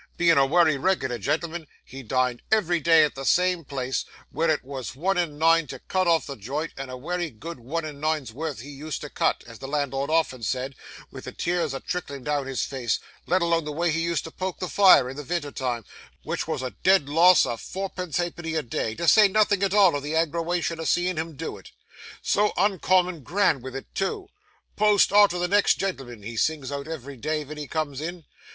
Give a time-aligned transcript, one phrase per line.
[0.17, 4.63] Being a wery reg'lar gen'l'm'n, he din'd ev'ry day at the same place, where it
[4.63, 8.01] was one and nine to cut off the joint, and a wery good one and
[8.01, 10.73] nine's worth he used to cut, as the landlord often said,
[11.11, 14.31] with the tears a tricklin' down his face, let alone the way he used to
[14.31, 15.85] poke the fire in the vinter time,
[16.23, 19.71] which wos a dead loss o' four pence ha'penny a day, to say nothin' at
[19.71, 21.69] all o' the aggrawation o' seein' him do it.
[22.23, 24.29] So uncommon grand with it too!
[24.75, 28.25] "_Post _arter the next gen'l'm'n," he sings out ev'ry day ven he comes in.